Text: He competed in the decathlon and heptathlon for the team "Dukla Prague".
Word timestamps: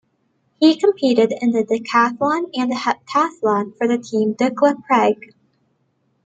He 0.59 0.79
competed 0.79 1.31
in 1.41 1.51
the 1.51 1.63
decathlon 1.63 2.49
and 2.55 2.71
heptathlon 2.71 3.77
for 3.77 3.87
the 3.87 3.99
team 3.99 4.33
"Dukla 4.33 4.83
Prague". 4.83 5.21